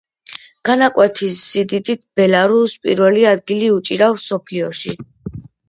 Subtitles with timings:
[0.69, 4.99] განაკვეთის სიდიდით ბელარუსს პირველი ადგილი უჭირავს მსოფლიოში.